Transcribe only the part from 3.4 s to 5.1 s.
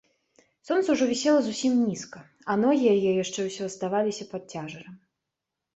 ўсё аставаліся пад цяжарам.